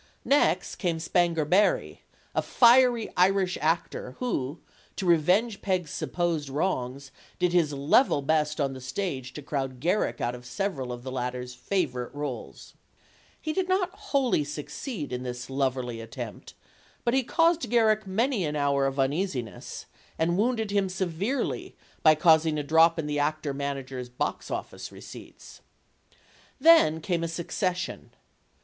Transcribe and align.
Next 0.25 0.77
came 0.77 0.97
Spanger 0.97 1.47
Berry, 1.47 2.01
a 2.33 2.41
fiery 2.41 3.11
Irish 3.15 3.55
actor 3.61 4.15
who, 4.17 4.59
to 4.95 5.05
revenge 5.05 5.61
Peg's 5.61 5.91
supposed 5.91 6.49
wrongs, 6.49 7.11
did 7.37 7.53
his 7.53 7.71
level 7.71 8.23
best 8.23 8.59
on 8.59 8.73
the 8.73 8.81
stage 8.81 9.31
to 9.33 9.43
crowd 9.43 9.79
Garrick 9.79 10.19
out 10.19 10.33
of 10.33 10.43
several 10.43 10.91
of 10.91 11.03
the 11.03 11.11
latter's 11.11 11.53
favorite 11.53 12.11
roles. 12.15 12.73
He 13.39 13.53
did 13.53 13.69
not 13.69 13.91
wholly 13.91 14.43
succeed 14.43 15.13
in 15.13 15.21
this 15.21 15.51
loverly 15.51 16.01
at 16.01 16.13
tempt, 16.13 16.55
but 17.05 17.13
he 17.13 17.21
caused 17.21 17.69
Garrick 17.69 18.07
many 18.07 18.43
an 18.43 18.55
hour 18.55 18.87
of 18.87 18.97
uneasi 18.97 19.43
PEG 19.43 19.53
WOFFINGTON 19.53 19.53
55 19.53 19.53
ness, 19.53 19.85
and 20.17 20.35
wounded 20.39 20.71
him 20.71 20.87
severly 20.89 21.73
by 22.01 22.15
causing 22.15 22.57
a 22.57 22.63
drop 22.63 22.97
in 22.97 23.05
the 23.05 23.19
actor 23.19 23.53
manager's 23.53 24.09
box 24.09 24.49
office 24.49 24.91
receipts. 24.91 25.61
Then 26.59 27.01
came 27.01 27.23
a 27.23 27.27
succession. 27.27 28.15